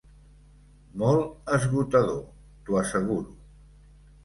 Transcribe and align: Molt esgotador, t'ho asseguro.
Molt 1.01 1.51
esgotador, 1.59 2.25
t'ho 2.71 2.83
asseguro. 2.83 3.39